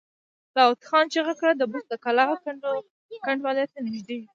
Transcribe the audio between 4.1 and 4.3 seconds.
يو!